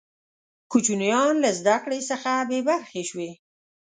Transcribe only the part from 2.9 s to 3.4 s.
شوې.